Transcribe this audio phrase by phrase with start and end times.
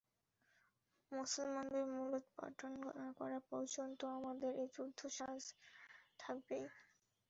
[1.11, 5.41] মুসলমানদের মূলোৎপাটন না করা পর্যন্ত আমাদের এ যুদ্ধসাজ
[6.19, 6.65] থাকবেই।